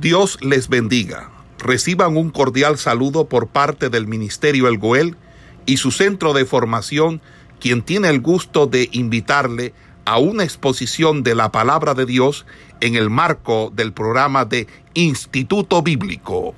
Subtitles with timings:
[0.00, 1.30] Dios les bendiga.
[1.58, 5.16] Reciban un cordial saludo por parte del Ministerio El Goel
[5.64, 7.22] y su centro de formación,
[7.60, 9.72] quien tiene el gusto de invitarle
[10.04, 12.44] a una exposición de la palabra de Dios
[12.82, 16.54] en el marco del programa de Instituto Bíblico.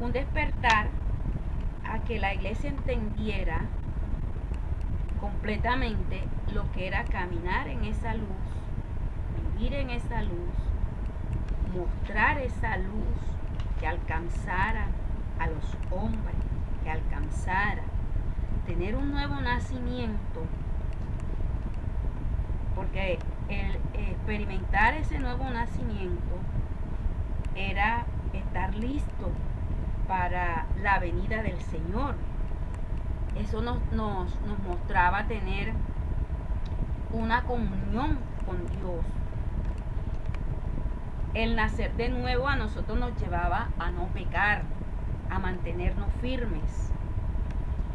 [0.00, 0.90] Un despertar
[1.84, 3.68] a que la iglesia entendiera
[5.20, 6.22] completamente
[6.52, 8.28] lo que era caminar en esa luz,
[9.54, 10.54] vivir en esa luz,
[11.76, 13.18] mostrar esa luz
[13.78, 14.86] que alcanzara
[15.38, 16.36] a los hombres,
[16.82, 17.82] que alcanzara
[18.66, 20.42] tener un nuevo nacimiento,
[22.74, 26.36] porque el experimentar ese nuevo nacimiento
[27.54, 29.30] era estar listo
[30.06, 32.14] para la venida del Señor.
[33.40, 35.72] Eso nos, nos, nos mostraba tener
[37.10, 39.04] una comunión con Dios.
[41.32, 44.62] El nacer de nuevo a nosotros nos llevaba a no pecar,
[45.30, 46.92] a mantenernos firmes.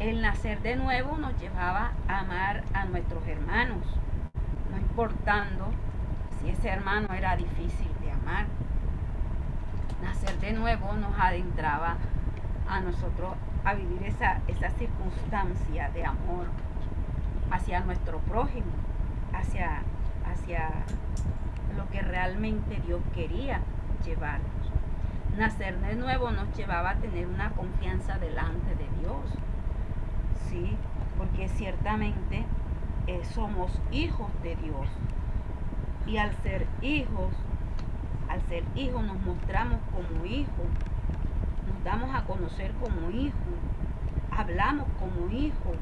[0.00, 3.86] El nacer de nuevo nos llevaba a amar a nuestros hermanos,
[4.70, 5.68] no importando
[6.40, 8.46] si ese hermano era difícil de amar.
[10.02, 11.98] Nacer de nuevo nos adentraba
[12.68, 16.46] a nosotros a vivir esa, esa circunstancia de amor
[17.50, 18.70] hacia nuestro prójimo,
[19.32, 19.82] hacia,
[20.24, 20.70] hacia
[21.76, 23.60] lo que realmente Dios quería
[24.04, 24.50] llevarnos.
[25.36, 29.20] Nacer de nuevo nos llevaba a tener una confianza delante de Dios,
[30.48, 30.76] ¿sí?
[31.18, 32.44] Porque ciertamente
[33.06, 34.88] eh, somos hijos de Dios.
[36.06, 37.34] Y al ser hijos,
[38.28, 40.66] al ser hijos nos mostramos como hijos,
[41.86, 43.54] damos a conocer como hijos,
[44.32, 45.76] hablamos como hijos,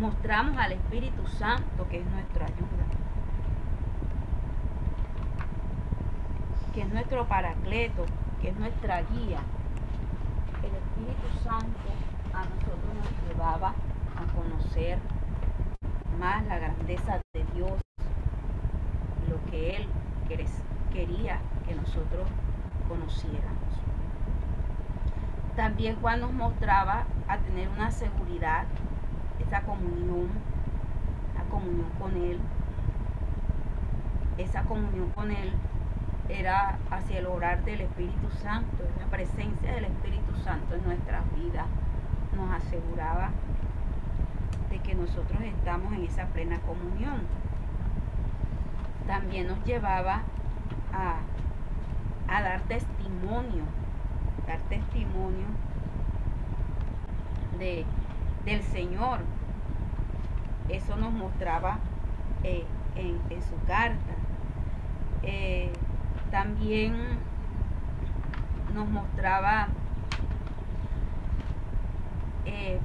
[0.00, 2.86] mostramos al Espíritu Santo que es nuestra ayuda,
[6.72, 8.06] que es nuestro paracleto,
[8.40, 9.40] que es nuestra guía.
[10.62, 11.90] El Espíritu Santo
[12.32, 15.00] a nosotros nos llevaba a conocer
[16.20, 17.80] más la grandeza de Dios,
[19.28, 19.88] lo que Él
[20.92, 22.28] quería que nosotros
[22.90, 23.70] conociéramos.
[25.54, 28.64] También Juan nos mostraba a tener una seguridad
[29.38, 30.28] esa comunión,
[31.36, 32.40] la comunión con Él,
[34.38, 35.52] esa comunión con Él
[36.28, 41.66] era hacia el orar del Espíritu Santo, la presencia del Espíritu Santo en nuestras vidas
[42.36, 43.30] nos aseguraba
[44.70, 47.22] de que nosotros estamos en esa plena comunión.
[49.06, 50.22] También nos llevaba
[50.92, 51.16] a,
[52.42, 53.64] dar testimonio,
[54.46, 55.46] dar testimonio
[57.58, 57.84] de
[58.44, 59.20] del Señor.
[60.68, 61.78] Eso nos mostraba
[62.44, 62.64] eh,
[62.96, 64.14] en, su carta.
[65.22, 65.72] Eh,
[66.30, 66.94] también
[68.74, 69.68] nos mostraba
[72.46, 72.78] eh,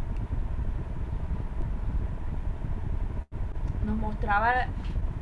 [3.85, 4.51] nos mostraba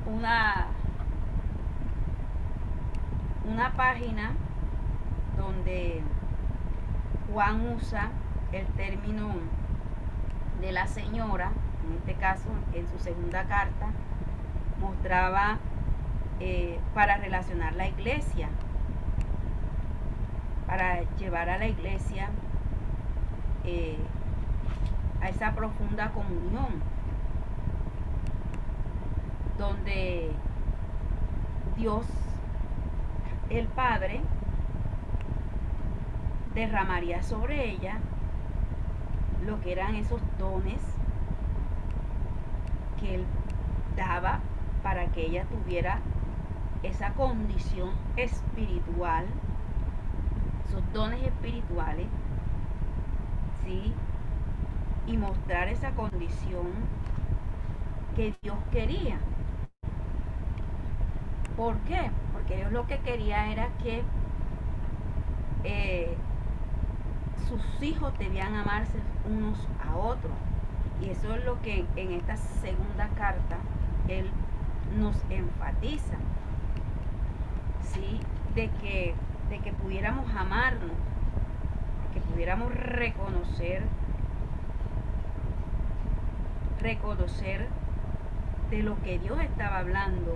[0.06, 0.68] una
[3.46, 4.32] una página
[5.38, 6.02] donde
[7.32, 8.10] Juan usa
[8.52, 9.30] el término
[10.62, 11.52] de la señora,
[11.86, 13.88] en este caso en su segunda carta,
[14.80, 15.58] mostraba
[16.40, 18.50] eh, para relacionar la iglesia,
[20.68, 22.30] para llevar a la iglesia
[23.66, 23.98] eh,
[25.22, 26.82] a esa profunda comunión,
[29.58, 30.32] donde
[31.78, 32.06] Dios,
[33.50, 34.22] el Padre,
[36.54, 38.00] derramaría sobre ella
[39.46, 40.82] lo que eran esos dones
[43.00, 43.26] que él
[43.96, 44.40] daba
[44.82, 46.00] para que ella tuviera
[46.84, 49.26] esa condición espiritual,
[50.68, 52.08] esos dones espirituales,
[53.64, 53.94] ¿sí?
[55.08, 56.68] Y mostrar esa condición
[58.16, 59.18] que Dios quería.
[61.58, 62.10] ¿Por qué?
[62.44, 64.04] Porque Dios lo que quería era que
[65.64, 66.14] eh,
[67.48, 70.34] sus hijos debían amarse unos a otros.
[71.02, 73.60] Y eso es lo que en esta segunda carta
[74.10, 74.30] él
[74.98, 76.18] nos enfatiza.
[77.94, 78.20] ¿sí?
[78.56, 79.16] De, que,
[79.50, 80.92] de que pudiéramos amarnos,
[82.14, 83.84] que pudiéramos reconocer,
[86.82, 87.70] reconocer
[88.70, 90.36] de lo que Dios estaba hablando,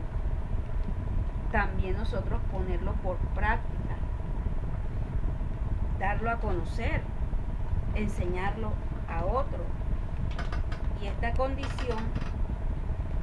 [1.52, 3.78] también nosotros ponerlo por práctica
[6.00, 7.02] darlo a conocer,
[7.96, 8.72] enseñarlo
[9.10, 9.60] a otro.
[11.02, 12.00] Y esta condición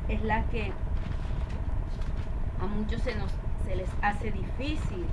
[0.09, 0.73] es la que
[2.61, 3.31] a muchos se, nos,
[3.65, 5.06] se les hace difícil,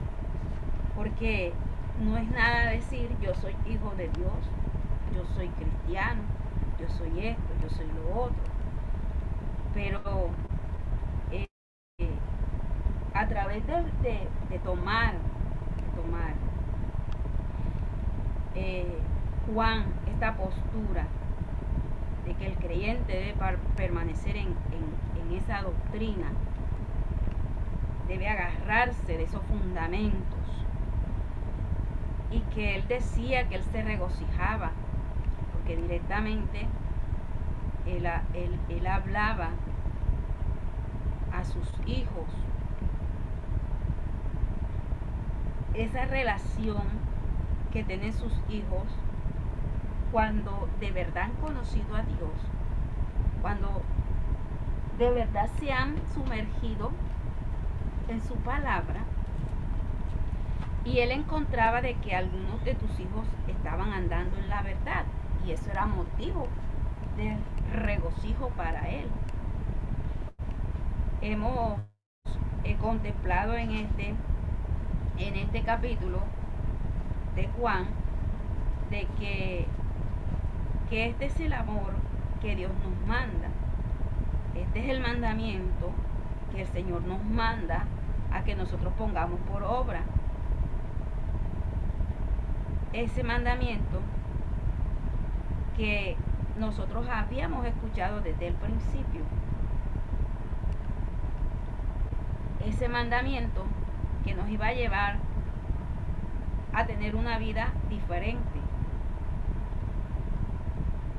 [0.95, 1.53] porque
[1.99, 4.33] no es nada decir yo soy hijo de Dios,
[5.13, 6.21] yo soy cristiano,
[6.79, 8.51] yo soy esto, yo soy lo otro.
[9.73, 10.29] Pero
[13.33, 16.33] través de, tomar, de tomar
[18.55, 18.97] eh,
[19.53, 21.07] Juan esta postura
[22.25, 23.35] de que el creyente debe
[23.75, 26.27] permanecer en, en esa doctrina,
[28.07, 30.65] debe agarrarse de esos fundamentos
[32.31, 34.71] y que él decía que él se regocijaba,
[35.53, 36.67] porque directamente
[37.85, 38.07] él,
[38.69, 39.49] él, hablaba
[41.33, 42.27] a sus hijos.
[45.73, 46.83] Esa relación
[47.71, 48.83] que tienen sus hijos
[50.11, 52.31] cuando de verdad han conocido a Dios,
[53.41, 53.81] cuando
[54.97, 56.91] de verdad se han sumergido
[58.09, 59.05] en su palabra,
[60.83, 65.05] y él encontraba de que algunos de tus hijos estaban andando en la verdad.
[65.45, 66.47] Y eso era motivo
[67.17, 67.37] de
[67.71, 69.07] regocijo para él.
[71.21, 71.79] Hemos
[72.79, 74.15] contemplado en este,
[75.27, 76.19] en este capítulo
[77.35, 77.85] de Juan
[78.89, 79.67] de que,
[80.89, 81.93] que este es el amor
[82.41, 83.49] que Dios nos manda.
[84.55, 85.91] Este es el mandamiento
[86.51, 87.85] que el Señor nos manda
[88.31, 90.01] a que nosotros pongamos por obra
[92.93, 94.01] ese mandamiento
[95.77, 96.17] que
[96.59, 99.21] nosotros habíamos escuchado desde el principio.
[102.65, 103.65] Ese mandamiento
[104.23, 105.17] que nos iba a llevar
[106.73, 108.59] a tener una vida diferente,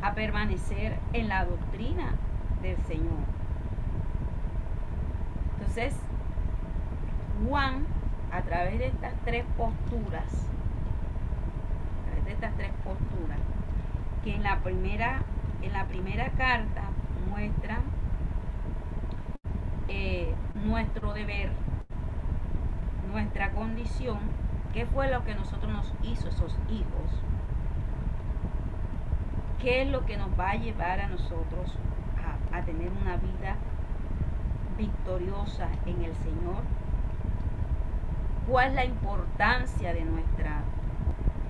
[0.01, 2.15] a permanecer en la doctrina
[2.63, 3.21] del Señor.
[5.59, 5.95] Entonces,
[7.47, 7.87] Juan,
[8.33, 10.49] a través de estas tres posturas,
[12.33, 13.39] estas tres posturas,
[14.25, 15.23] que en la primera,
[15.63, 16.83] en la primera carta
[17.29, 17.81] muestra
[19.89, 20.35] eh,
[20.65, 21.51] nuestro deber,
[23.13, 24.19] nuestra condición,
[24.73, 27.23] qué fue lo que nosotros nos hizo esos hijos,
[29.61, 31.79] qué es lo que nos va a llevar a nosotros
[32.53, 33.57] a, a tener una vida
[34.77, 36.63] victoriosa en el Señor,
[38.49, 40.63] cuál es la importancia de nuestra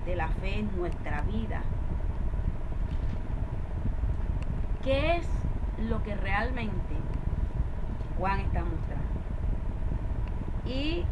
[0.05, 1.61] de la fe en nuestra vida.
[4.83, 5.27] ¿Qué es
[5.87, 6.95] lo que realmente
[8.17, 9.03] Juan está mostrando?
[10.65, 11.05] Y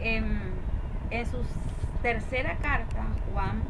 [0.00, 0.54] en,
[1.30, 1.42] su
[2.02, 3.62] tercera carta, Juan,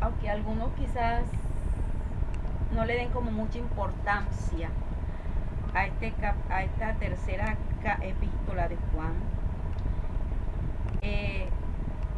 [0.00, 1.24] aunque algunos quizás
[2.74, 4.70] no le den como mucha importancia
[5.74, 6.12] a, este,
[6.50, 7.56] a esta tercera
[8.02, 9.12] epístola de Juan,
[11.02, 11.48] eh,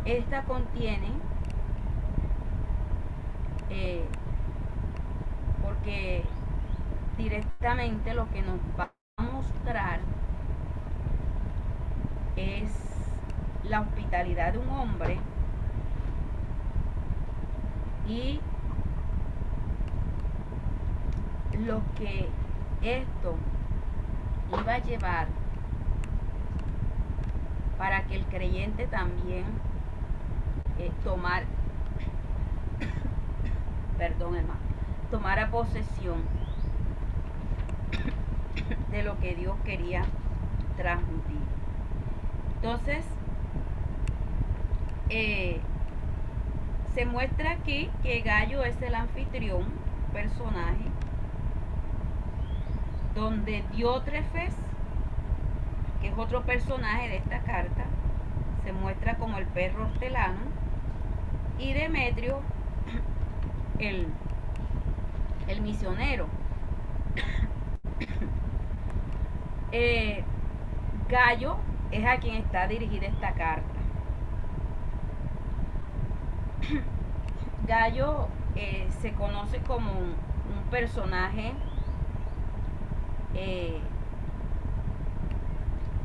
[0.04, 1.08] esta contiene,
[3.70, 4.04] eh,
[5.62, 6.24] porque
[7.16, 10.00] directamente lo que nos va a mostrar
[12.36, 12.70] es
[13.64, 15.18] la hospitalidad de un hombre
[18.06, 18.40] y
[21.58, 22.28] lo que
[22.82, 23.36] esto
[24.60, 25.26] iba a llevar
[27.78, 29.44] para que el creyente también
[30.78, 31.44] eh, tomar,
[33.98, 34.60] perdón hermano,
[35.10, 36.22] tomara posesión
[38.90, 40.04] de lo que Dios quería
[40.76, 41.44] transmitir.
[42.64, 43.04] Entonces,
[45.10, 45.60] eh,
[46.94, 49.64] se muestra aquí que Gallo es el anfitrión,
[50.14, 50.86] personaje,
[53.14, 54.54] donde Diótrefes
[56.00, 57.84] que es otro personaje de esta carta,
[58.64, 60.40] se muestra como el perro hortelano,
[61.58, 62.40] y Demetrio,
[63.78, 64.06] el,
[65.48, 66.28] el misionero.
[69.76, 70.22] Eh,
[71.08, 71.58] Gallo
[71.94, 73.62] es a quien está dirigida esta carta.
[77.68, 80.34] Gallo eh, se conoce como un,
[80.70, 81.52] personaje
[83.34, 83.78] eh,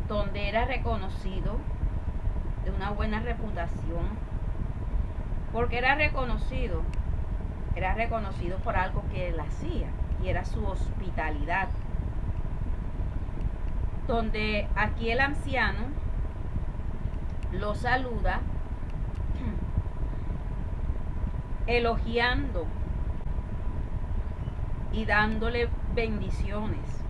[0.08, 1.58] donde era reconocido
[2.66, 4.06] de una buena reputación,
[5.52, 6.84] porque era reconocido,
[7.76, 9.88] era reconocido por algo que él hacía,
[10.22, 11.70] y era su hospitalidad.
[14.10, 15.82] Donde aquí el anciano
[17.52, 18.40] lo saluda
[21.68, 22.66] elogiando
[24.92, 27.04] y dándole bendiciones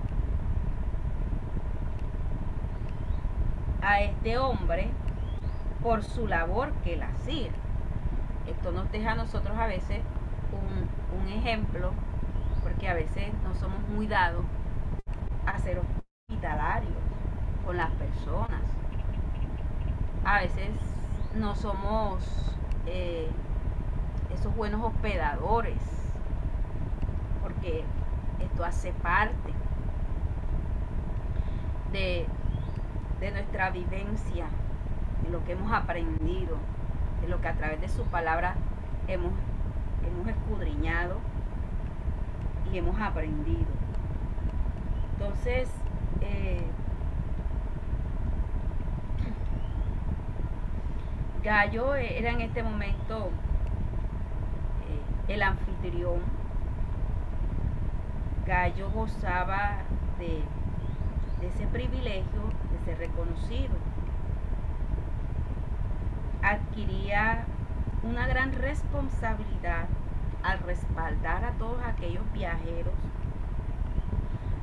[3.81, 4.89] a este hombre
[5.81, 7.51] por su labor que él hacía.
[8.45, 10.01] Esto nos deja a nosotros a veces
[10.51, 11.93] un, ejemplo,
[12.61, 14.43] porque a veces no somos muy dados
[15.45, 15.79] a ser
[16.29, 16.93] hospitalarios
[17.65, 18.61] con las personas.
[20.23, 20.69] A veces
[21.35, 22.55] no somos
[22.85, 23.27] eh,
[24.31, 25.81] esos buenos hospedadores,
[27.41, 27.83] porque
[28.39, 29.53] esto hace parte
[31.91, 32.27] de,
[33.19, 34.45] de nuestra vivencia,
[35.23, 36.57] de lo que hemos aprendido,
[37.21, 38.53] de lo que a través de su palabra
[39.07, 39.31] hemos,
[40.05, 41.17] hemos escudriñado
[42.71, 43.65] y hemos aprendido.
[45.13, 45.69] Entonces,
[46.29, 46.61] eh,
[51.43, 53.29] Gallo era en este momento
[54.87, 56.21] eh, el anfitrión.
[58.45, 59.77] Gallo gozaba
[60.17, 60.43] de,
[61.47, 63.73] ese privilegio de ser reconocido.
[66.43, 67.45] Adquiría
[68.03, 69.87] una gran responsabilidad
[70.43, 72.93] al respaldar a todos aquellos viajeros,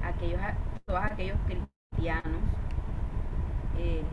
[0.04, 0.40] aquellos,
[0.88, 2.43] todos aquellos cristianos
[3.76, 4.05] eh,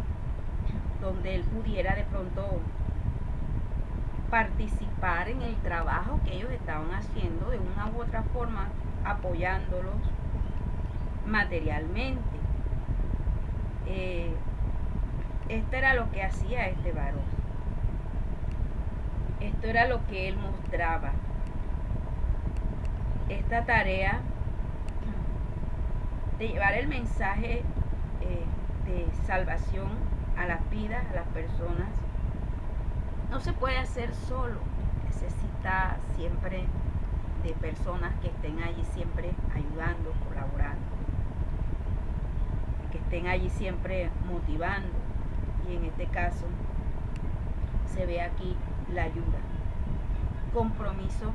[1.02, 2.62] donde él pudiera de pronto
[4.32, 8.70] participar en el trabajo que ellos estaban haciendo de una u otra forma,
[9.06, 9.94] apoyándolos
[11.28, 12.24] materialmente.
[13.86, 14.34] Eh,
[15.50, 17.22] esto era lo que hacía este varón.
[19.42, 21.12] Esto era lo que él mostraba.
[23.30, 24.22] Esta tarea
[26.40, 27.64] de llevar el mensaje
[28.22, 28.44] eh,
[28.86, 29.90] de salvación
[30.38, 31.90] a las vidas, a las personas.
[33.30, 34.60] No se puede hacer solo,
[35.06, 36.66] necesita siempre
[37.44, 40.86] de personas que estén allí siempre ayudando, colaborando,
[42.92, 44.92] que estén allí siempre motivando.
[45.70, 46.46] Y en este caso
[47.94, 48.56] se ve aquí
[48.94, 49.40] la ayuda,
[50.54, 51.32] compromiso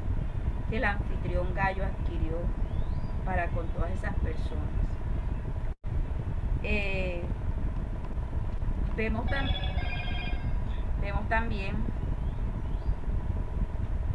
[0.68, 2.36] que el anfitrión gallo adquirió
[3.24, 4.77] para con todas esas personas.
[6.70, 7.22] Eh,
[8.94, 9.24] vemos,
[11.00, 11.76] vemos también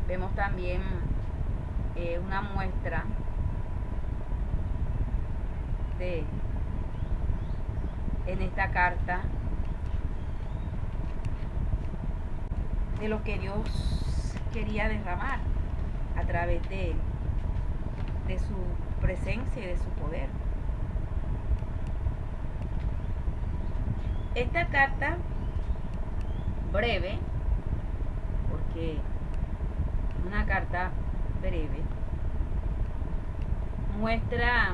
[0.08, 0.82] vemos también
[1.96, 3.06] eh, una muestra
[5.98, 6.24] de
[8.28, 9.22] en esta carta
[13.00, 15.40] de lo que Dios quería derramar
[16.16, 16.94] a través de,
[18.28, 18.56] de su
[19.02, 20.43] presencia y de su poder.
[24.36, 25.18] Esta carta
[26.72, 27.20] breve,
[28.50, 28.98] porque
[30.26, 30.90] una carta
[31.40, 31.82] breve,
[34.00, 34.74] muestra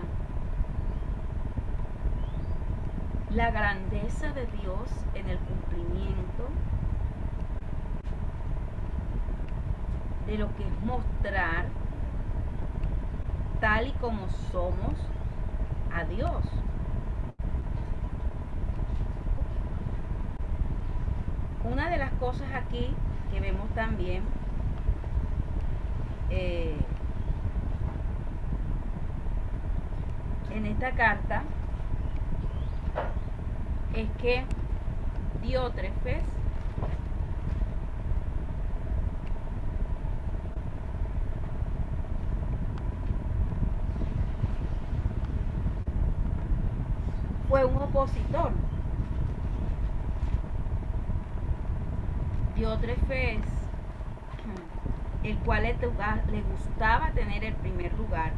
[3.31, 6.47] la grandeza de Dios en el cumplimiento
[10.25, 11.65] de lo que es mostrar
[13.59, 14.95] tal y como somos
[15.93, 16.45] a Dios.
[21.61, 22.93] Una de las cosas aquí
[23.31, 24.23] que vemos también
[26.29, 26.75] eh,
[30.51, 31.43] en esta carta
[33.95, 34.43] es que
[35.41, 36.23] Diótrefes
[47.47, 48.51] fue un opositor
[52.59, 53.39] Diótrefes,
[55.23, 55.77] el cual le,
[56.31, 58.33] le gustaba tener el primer lugar.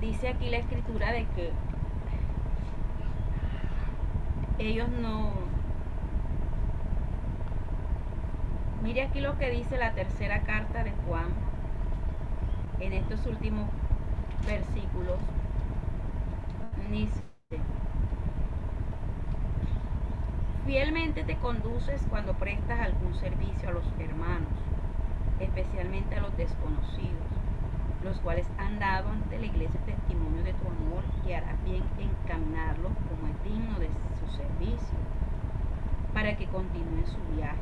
[0.00, 1.50] Dice aquí la escritura de que
[4.60, 5.32] ellos no...
[8.84, 11.26] Mire aquí lo que dice la tercera carta de Juan
[12.78, 13.68] en estos últimos
[14.46, 15.18] versículos.
[16.92, 17.29] Dice,
[20.70, 24.54] Fielmente te conduces cuando prestas algún servicio a los hermanos,
[25.40, 27.26] especialmente a los desconocidos,
[28.04, 32.92] los cuales han dado ante la iglesia testimonio de tu amor y harás bien encaminarlos
[33.08, 33.88] como es digno de
[34.20, 34.96] su servicio,
[36.14, 37.58] para que continúen su viaje,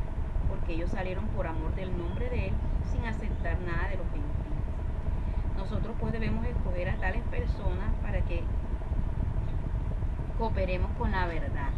[0.50, 2.54] porque ellos salieron por amor del nombre de Él
[2.92, 4.36] sin aceptar nada de los gentiles.
[5.56, 8.42] Nosotros pues debemos escoger a tales personas para que
[10.36, 11.70] cooperemos con la verdad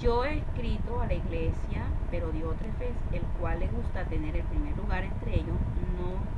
[0.00, 4.76] yo he escrito a la iglesia, pero Diótrefes, el cual le gusta tener el primer
[4.76, 5.58] lugar entre ellos,
[5.98, 6.30] no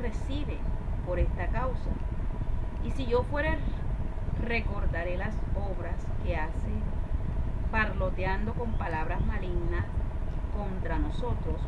[0.00, 0.58] recibe
[1.06, 1.90] por esta causa.
[2.84, 3.56] Y si yo fuera,
[4.42, 6.72] recordaré las obras que hace,
[7.70, 9.86] parloteando con palabras malignas
[10.56, 11.60] contra nosotros.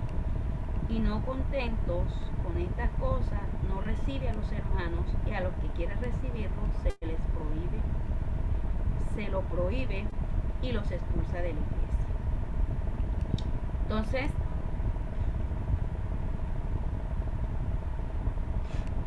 [0.89, 2.13] Y no contentos
[2.43, 7.07] con estas cosas, no recibe a los hermanos y a los que quieren recibirlos se
[7.07, 7.81] les prohíbe,
[9.15, 10.07] se lo prohíbe
[10.63, 11.77] y los expulsa de la iglesia.
[13.83, 14.31] Entonces,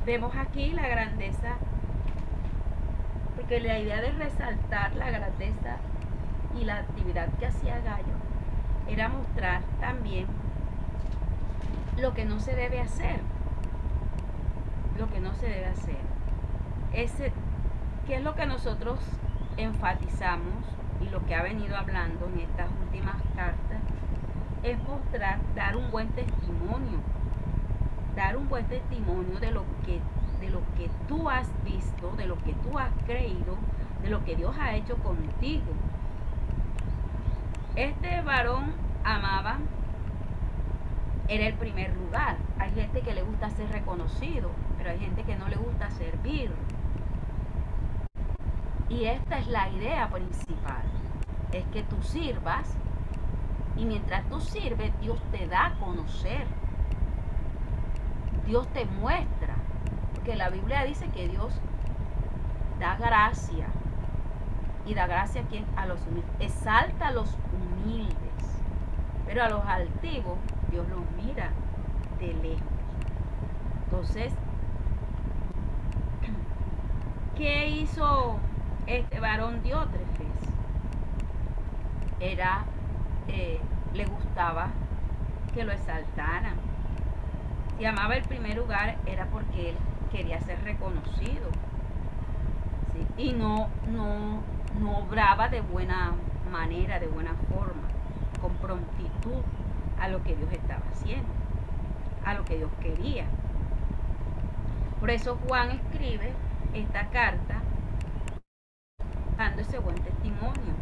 [0.05, 1.55] vemos aquí la grandeza,
[3.35, 5.77] porque la idea de resaltar la grandeza
[6.59, 8.13] y la actividad que hacía Gallo
[8.87, 10.27] era mostrar también
[11.97, 13.19] lo que no se debe hacer.
[14.97, 15.97] Lo que no se debe hacer.
[16.93, 17.33] Ese,
[18.07, 18.99] ¿Qué es lo que nosotros
[19.57, 20.63] enfatizamos
[21.05, 23.81] y lo que ha venido hablando en estas últimas cartas?
[24.63, 26.99] Es mostrar, dar un buen testimonio.
[28.15, 29.99] Dar un buen testimonio de lo que,
[30.39, 33.57] de lo que tú has visto, de lo que tú has creído,
[34.01, 35.71] de lo que Dios ha hecho contigo.
[37.75, 39.57] Este varón amaba
[41.27, 42.37] era el primer lugar.
[42.57, 46.51] Hay gente que le gusta ser reconocido, pero hay gente que no le gusta servir.
[48.89, 50.83] Y esta es la idea principal,
[51.51, 52.77] es que tú sirvas
[53.77, 56.47] y mientras tú sirves, Dios te da a conocer.
[58.45, 59.55] Dios te muestra.
[60.13, 61.59] Porque la Biblia dice que Dios
[62.79, 63.67] da gracia.
[64.85, 65.65] Y da gracia a quien?
[65.75, 66.31] A los humildes.
[66.39, 68.15] Exalta a los humildes.
[69.25, 70.37] Pero a los altivos
[70.71, 71.49] Dios los mira
[72.19, 72.61] de lejos.
[73.85, 74.33] Entonces,
[77.35, 78.39] ¿qué hizo
[78.87, 80.05] este varón Diótrefes?
[82.19, 82.65] Era,
[83.27, 83.59] eh,
[83.93, 84.69] le gustaba
[85.53, 86.55] que lo exaltaran.
[87.77, 89.77] Si amaba el primer lugar era porque él
[90.11, 91.49] quería ser reconocido.
[93.17, 94.41] Y no, no,
[94.79, 96.13] no obraba de buena
[96.51, 97.87] manera, de buena forma,
[98.41, 99.43] con prontitud
[99.99, 101.27] a lo que Dios estaba haciendo,
[102.25, 103.25] a lo que Dios quería.
[104.99, 106.31] Por eso Juan escribe
[106.73, 107.61] esta carta
[109.37, 110.73] dando ese buen testimonio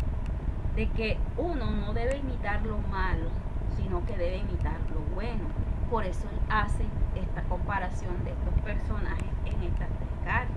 [0.76, 3.30] de que uno no debe imitar lo malo,
[3.76, 5.46] sino que debe imitar lo bueno.
[5.90, 6.86] Por eso él hace
[7.16, 10.56] esta comparación de estos personajes en estas tres cartas,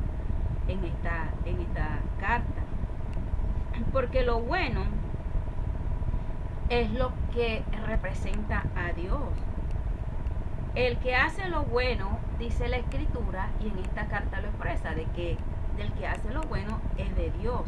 [0.69, 2.63] en esta, en esta carta.
[3.93, 4.85] Porque lo bueno
[6.71, 9.21] es lo que representa a Dios.
[10.75, 15.05] El que hace lo bueno, dice la escritura, y en esta carta lo expresa, de
[15.07, 15.37] que
[15.77, 17.63] del que hace lo bueno es de Dios.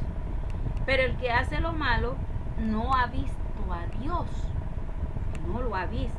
[0.89, 2.15] Pero el que hace lo malo
[2.59, 3.37] no ha visto
[3.71, 4.27] a Dios.
[5.47, 6.17] No lo ha visto.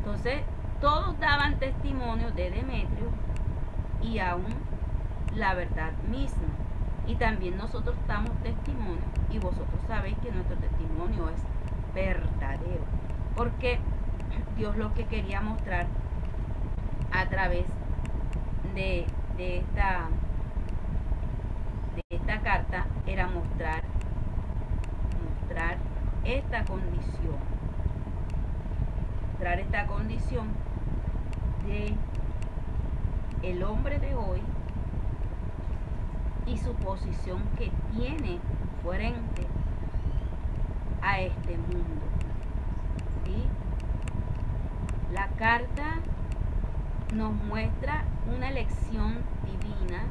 [0.00, 0.42] Entonces,
[0.82, 3.08] todos daban testimonio de Demetrio
[4.02, 4.54] y aún
[5.34, 6.48] la verdad misma.
[7.06, 9.00] Y también nosotros damos testimonio
[9.30, 11.42] y vosotros sabéis que nuestro testimonio es
[11.94, 12.84] verdadero.
[13.34, 13.78] Porque
[14.58, 15.86] Dios lo que quería mostrar
[17.12, 17.64] a través
[18.74, 19.06] de,
[19.38, 20.10] de esta
[22.26, 23.82] carta era mostrar
[25.40, 25.78] mostrar
[26.24, 27.36] esta condición
[29.32, 30.48] mostrar esta condición
[31.66, 31.94] de
[33.42, 34.40] el hombre de hoy
[36.46, 38.38] y su posición que tiene
[38.82, 39.46] frente
[41.02, 42.06] a este mundo.
[45.12, 46.00] La carta
[47.14, 50.04] nos muestra una lección divina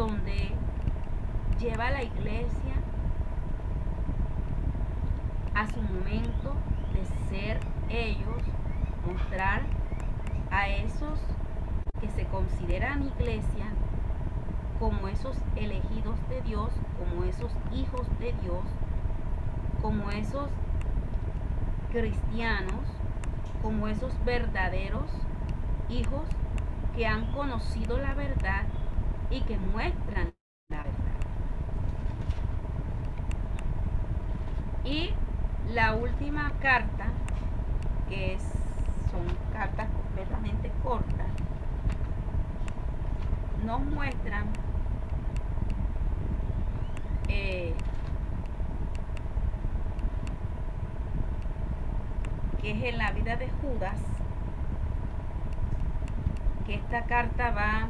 [0.00, 0.48] donde
[1.60, 2.72] lleva a la iglesia
[5.54, 6.54] a su momento
[6.94, 7.60] de ser
[7.90, 8.42] ellos,
[9.06, 9.60] mostrar
[10.50, 11.20] a esos
[12.00, 13.66] que se consideran iglesia
[14.78, 18.64] como esos elegidos de Dios, como esos hijos de Dios,
[19.82, 20.48] como esos
[21.92, 22.86] cristianos,
[23.60, 25.10] como esos verdaderos
[25.90, 26.24] hijos
[26.96, 28.64] que han conocido la verdad
[29.30, 30.34] y que muestran
[30.68, 30.94] la verdad.
[34.84, 35.14] Y
[35.72, 37.06] la última carta,
[38.08, 38.36] que
[39.10, 41.28] son cartas completamente cortas,
[43.64, 44.46] nos muestran
[47.28, 47.74] eh,
[52.60, 54.00] que es en la vida de Judas,
[56.66, 57.88] que esta carta va,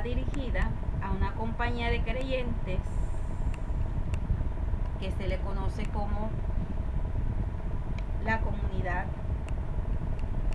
[0.00, 0.70] dirigida
[1.02, 2.80] a una compañía de creyentes
[4.98, 6.30] que se le conoce como
[8.24, 9.06] la comunidad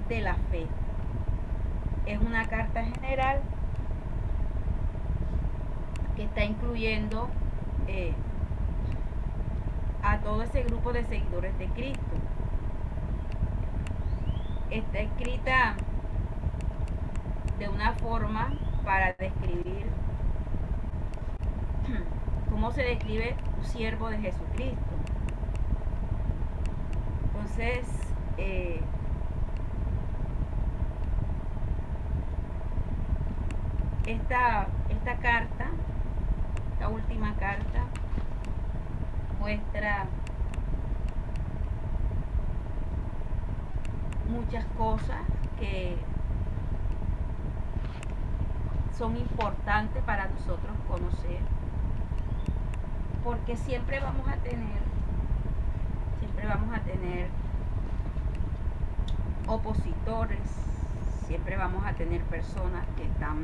[0.07, 0.65] de la fe.
[2.05, 3.41] Es una carta general
[6.15, 7.27] que está incluyendo
[7.87, 8.13] eh,
[10.01, 12.15] a todo ese grupo de seguidores de Cristo.
[14.71, 15.75] Está escrita
[17.59, 18.49] de una forma
[18.87, 19.85] para describir
[22.49, 24.95] cómo se describe un siervo de Jesucristo.
[27.25, 27.85] Entonces,
[28.37, 28.79] eh,
[34.05, 35.65] esta, esta carta,
[36.71, 37.83] esta última carta,
[39.37, 40.05] muestra
[44.29, 45.19] muchas cosas
[45.59, 45.97] que
[48.97, 51.39] son importantes para nosotros conocer
[53.23, 54.79] porque siempre vamos a tener
[56.19, 57.27] siempre vamos a tener
[59.47, 60.39] opositores
[61.27, 63.43] siempre vamos a tener personas que están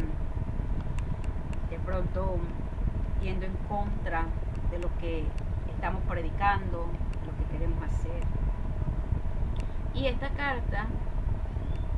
[1.69, 2.37] de pronto
[3.21, 4.25] yendo en contra
[4.71, 5.25] de lo que
[5.69, 6.87] estamos predicando,
[7.25, 8.21] lo que queremos hacer.
[9.93, 10.85] Y esta carta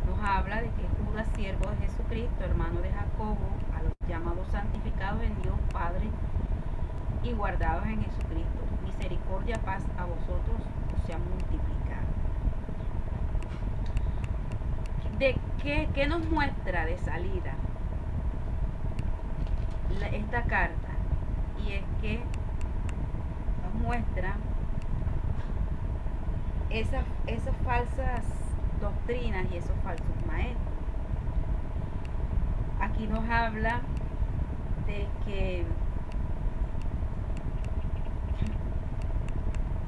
[0.07, 5.23] nos habla de que Judas, siervo de Jesucristo, hermano de Jacobo, a los llamados santificados
[5.23, 6.09] en Dios Padre
[7.23, 8.59] y guardados en Jesucristo.
[8.83, 10.57] Misericordia, paz a vosotros
[11.07, 12.03] sean multiplicado.
[15.17, 17.53] ¿De qué, qué, nos muestra de salida
[20.11, 20.89] esta carta?
[21.65, 22.19] Y es que
[23.63, 24.35] nos muestra
[26.69, 28.25] esas, esas falsas
[28.81, 30.64] doctrinas y esos falsos maestros.
[32.95, 33.81] Aquí nos habla
[34.87, 35.65] de que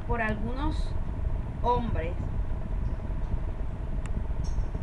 [0.05, 0.91] por algunos
[1.63, 2.11] hombres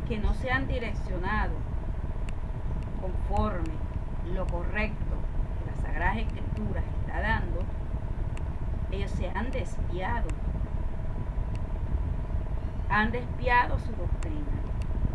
[0.09, 1.53] que no se han direccionado
[3.03, 3.75] conforme
[4.35, 5.17] lo correcto
[5.59, 7.61] que la Sagrada Escritura está dando,
[8.91, 10.29] ellos se han desviado
[12.89, 14.47] han desviado su doctrina,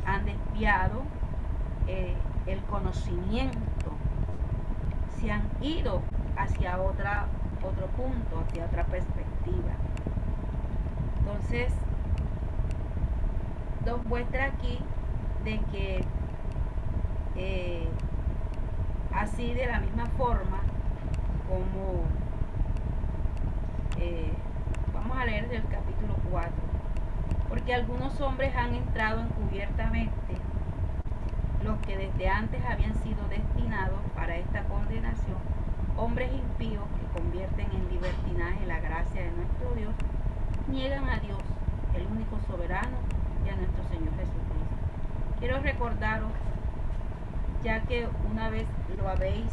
[0.05, 1.01] han desviado
[1.87, 3.91] eh, el conocimiento,
[5.19, 6.01] se han ido
[6.37, 7.25] hacia otra,
[7.63, 9.73] otro punto, hacia otra perspectiva.
[11.19, 11.73] Entonces,
[13.85, 14.79] nos muestra aquí
[15.43, 16.03] de que
[17.35, 17.87] eh,
[19.13, 20.59] así de la misma forma
[21.47, 22.03] como
[23.97, 24.31] eh,
[24.93, 26.51] vamos a leer del capítulo 4
[27.47, 30.13] porque algunos hombres han entrado encubiertamente
[31.63, 35.37] los que desde antes habían sido destinados para esta condenación,
[35.97, 39.93] hombres impíos que convierten en libertinaje la gracia de nuestro Dios,
[40.67, 41.39] niegan a Dios,
[41.95, 42.97] el único soberano,
[43.45, 44.39] y a nuestro Señor Jesucristo.
[45.39, 46.31] Quiero recordaros,
[47.63, 48.67] ya que una vez
[48.97, 49.51] lo habéis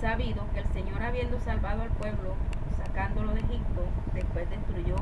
[0.00, 2.34] sabido, que el Señor habiendo salvado al pueblo,
[2.76, 4.96] sacándolo de Egipto, después destruyó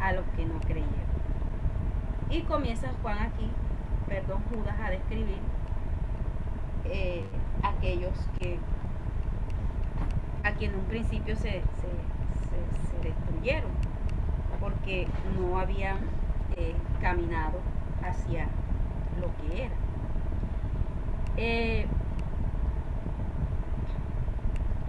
[0.00, 1.08] a los que no creyeron.
[2.30, 3.50] Y comienza Juan aquí,
[4.08, 5.38] perdón, Judas a describir
[6.84, 7.24] eh,
[7.62, 8.58] aquellos que
[10.44, 11.62] a quien en un principio se,
[13.02, 13.70] destruyeron
[14.60, 15.06] porque
[15.38, 15.98] no habían
[16.56, 17.60] eh, caminado
[18.02, 18.48] hacia
[19.20, 19.74] lo que era.
[21.36, 21.86] Eh,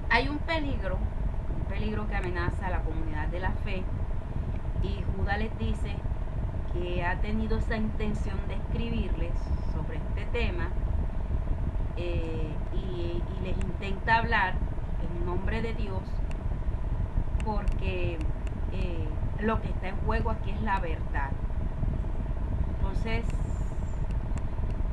[0.09, 0.97] hay un peligro,
[1.55, 3.83] un peligro que amenaza a la comunidad de la fe
[4.81, 5.95] y Judas les dice
[6.73, 9.33] que ha tenido esa intención de escribirles
[9.73, 10.69] sobre este tema
[11.97, 14.55] eh, y, les intenta hablar
[15.01, 16.03] en nombre de Dios
[17.45, 18.17] porque
[18.73, 19.07] eh,
[19.39, 21.31] lo que está en juego aquí es la verdad.
[22.75, 23.25] Entonces,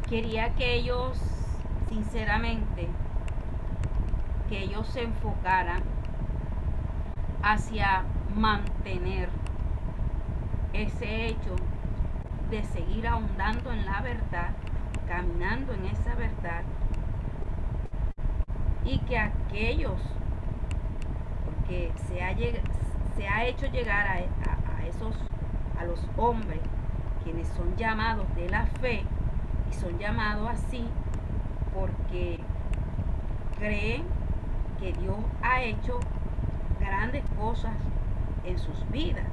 [0.08, 1.18] quería que ellos,
[1.88, 2.88] sinceramente,
[4.48, 5.82] que ellos se enfocaran
[7.42, 8.04] hacia
[8.36, 9.28] mantener
[10.72, 11.56] ese hecho
[12.50, 14.50] de seguir ahondando en la verdad,
[15.06, 16.62] caminando en esa verdad,
[18.84, 20.00] y que aquellos,
[21.44, 22.34] porque se ha,
[23.16, 25.16] se ha hecho llegar a, esos,
[25.78, 26.60] a los hombres,
[27.24, 29.04] quienes son llamados de la fe,
[29.68, 30.88] y son llamados así
[31.74, 32.38] porque
[33.58, 34.04] creen
[34.78, 36.00] que Dios ha hecho
[36.80, 37.74] grandes cosas
[38.44, 39.26] en sus vidas.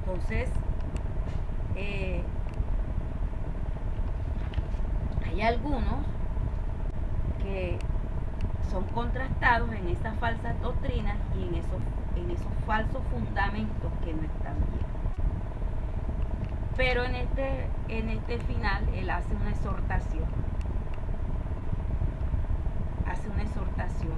[0.00, 0.50] Entonces,
[1.76, 2.22] eh,
[5.26, 6.06] hay algunos
[7.42, 7.78] que
[8.70, 11.82] son contrastados en esas falsas doctrinas y en esos,
[12.16, 14.84] en esos falsos fundamentos que no están bien.
[16.76, 20.24] Pero en este, en este final él hace una exhortación.
[23.06, 24.14] Hace una exhortación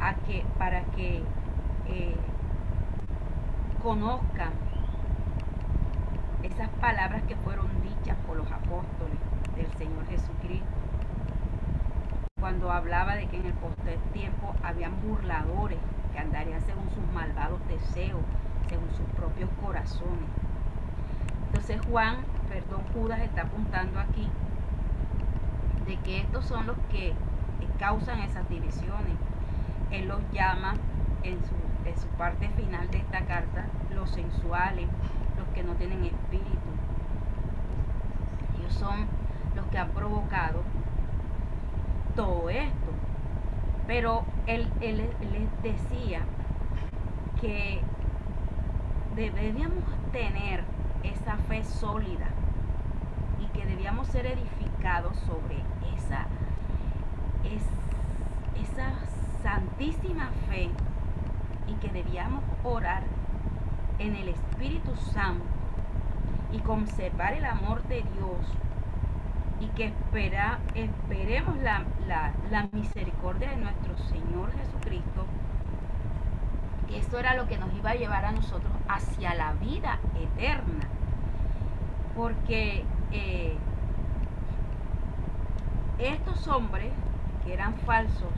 [0.00, 1.22] a que, para que
[1.88, 2.16] eh,
[3.82, 4.65] conozcan
[6.46, 9.18] esas palabras que fueron dichas por los apóstoles
[9.56, 10.66] del Señor Jesucristo.
[12.38, 15.78] Cuando hablaba de que en el posterior tiempo habían burladores
[16.12, 18.22] que andarían según sus malvados deseos,
[18.68, 20.28] según sus propios corazones.
[21.46, 24.28] Entonces Juan, perdón, Judas está apuntando aquí
[25.86, 27.12] de que estos son los que
[27.78, 29.16] causan esas divisiones.
[29.90, 30.74] Él los llama
[31.22, 31.54] en su,
[31.88, 34.86] en su parte final de esta carta los sensuales,
[35.36, 36.70] los que no tienen espíritu.
[38.58, 39.06] Ellos son
[39.54, 40.62] los que han provocado
[42.14, 42.90] todo esto.
[43.86, 46.22] Pero él, él, les decía
[47.40, 47.80] que
[49.14, 50.64] deberíamos tener
[51.04, 52.28] esa fe sólida
[53.38, 55.62] y que debíamos ser edificados sobre
[55.94, 56.26] esa,
[58.60, 58.92] esa
[59.42, 60.70] santísima fe
[61.68, 63.04] y que debíamos orar
[63.98, 65.44] en el Espíritu Santo
[66.52, 68.46] y conservar el amor de Dios
[69.60, 71.84] y que espera, esperemos la,
[72.50, 75.26] la misericordia de nuestro Señor Jesucristo,
[76.88, 80.88] que eso era lo que nos iba a llevar a nosotros hacia la vida eterna.
[82.14, 83.56] Porque eh,
[85.98, 86.92] estos hombres
[87.44, 88.32] que eran falsos,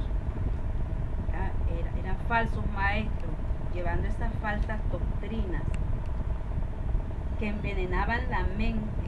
[2.02, 3.30] eran, falsos maestros,
[3.78, 5.62] llevando esas falsas doctrinas
[7.38, 9.06] que envenenaban la mente,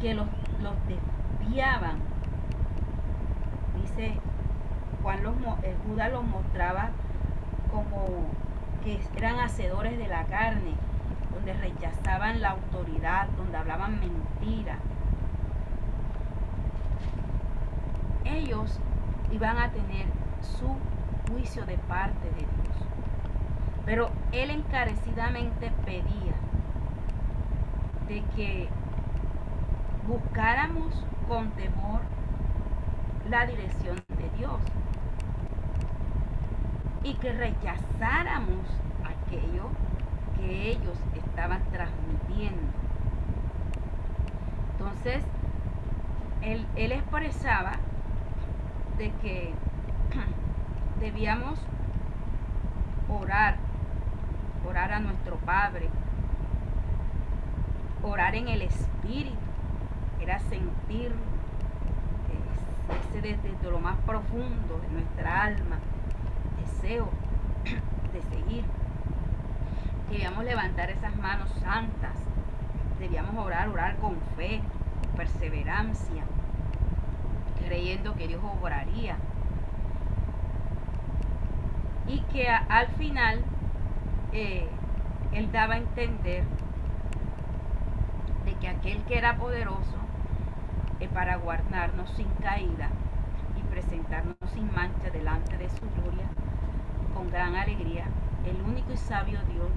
[0.00, 0.28] que los,
[0.62, 1.98] los desviaban.
[3.80, 4.14] Dice
[5.02, 6.90] Juan los, el Judas los mostraba
[7.72, 8.06] como
[8.84, 10.74] que eran hacedores de la carne,
[11.34, 14.78] donde rechazaban la autoridad, donde hablaban mentira.
[18.24, 18.78] Ellos
[19.32, 20.06] iban a tener
[20.40, 20.68] su
[21.28, 22.88] juicio de parte de Dios.
[23.88, 26.34] Pero él encarecidamente pedía
[28.06, 28.68] de que
[30.06, 32.02] buscáramos con temor
[33.30, 34.60] la dirección de Dios
[37.02, 38.66] y que rechazáramos
[39.06, 39.70] aquello
[40.36, 42.60] que ellos estaban transmitiendo.
[44.72, 45.24] Entonces,
[46.42, 47.72] él, él expresaba
[48.98, 49.54] de que
[51.00, 51.58] debíamos
[53.08, 53.67] orar,
[54.68, 55.88] orar a nuestro Padre,
[58.02, 59.36] orar en el Espíritu,
[60.20, 61.14] era sentir
[63.10, 65.78] ese desde lo más profundo de nuestra alma,
[66.60, 67.08] deseo
[68.12, 68.64] de seguir.
[70.10, 72.16] Debíamos levantar esas manos santas,
[72.98, 74.60] debíamos orar, orar con fe,
[75.02, 76.24] con perseverancia,
[77.66, 79.16] creyendo que Dios obraría.
[82.06, 83.44] Y que al final
[84.32, 84.66] eh,
[85.32, 86.44] Él daba a entender
[88.44, 89.98] de que aquel que era poderoso
[91.00, 92.90] es para guardarnos sin caída
[93.56, 96.28] y presentarnos sin mancha delante de su gloria
[97.14, 98.06] con gran alegría,
[98.44, 99.70] el único y sabio Dios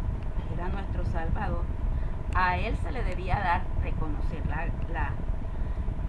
[0.54, 1.66] era nuestro Salvador,
[2.34, 5.16] a Él se le debía dar reconocer la,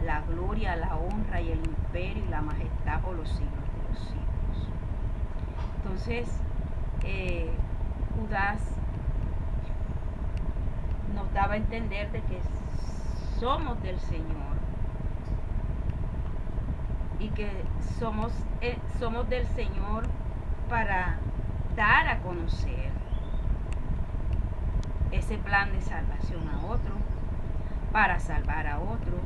[0.05, 3.99] la, gloria, la honra y el imperio y la majestad por los siglos de los
[3.99, 4.71] siglos.
[5.77, 6.29] Entonces,
[7.03, 7.51] eh,
[8.17, 8.61] Judas
[11.15, 12.41] nos daba a entender de que
[13.39, 14.57] somos del Señor
[17.19, 17.51] y que
[17.99, 20.05] somos, eh, somos del Señor
[20.69, 21.19] para
[21.77, 22.91] dar a conocer
[25.11, 26.99] ese plan de salvación a otros,
[27.93, 29.23] para salvar a otros,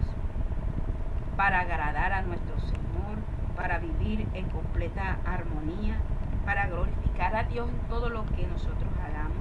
[1.37, 3.18] para agradar a nuestro Señor,
[3.57, 5.96] para vivir en completa armonía,
[6.44, 9.37] para glorificar a Dios en todo lo que nosotros hagamos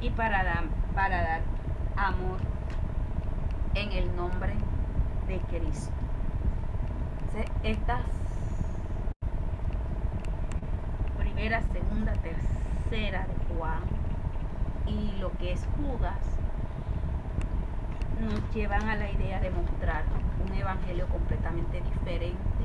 [0.00, 1.40] y para dar, para dar
[1.96, 2.38] amor
[3.74, 4.54] en el nombre
[5.28, 5.92] de Cristo.
[7.62, 8.02] Estas
[11.18, 13.80] primera, segunda, tercera de Juan
[14.86, 16.20] y lo que es Judas
[18.20, 20.04] nos llevan a la idea de mostrar
[20.44, 22.64] un evangelio completamente diferente,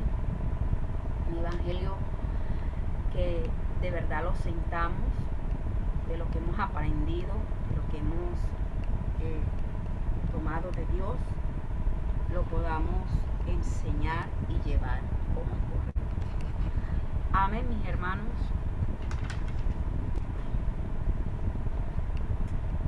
[1.32, 1.96] un evangelio
[3.14, 3.50] que
[3.82, 5.10] de verdad lo sentamos
[6.08, 7.34] de lo que hemos aprendido,
[7.70, 8.40] de lo que hemos
[9.22, 9.42] eh,
[10.32, 11.16] tomado de Dios,
[12.34, 13.08] lo podamos
[13.48, 15.00] enseñar y llevar
[15.34, 16.02] como correcto.
[17.32, 18.26] Amén, mis hermanos.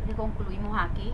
[0.05, 1.13] que concluimos aquí.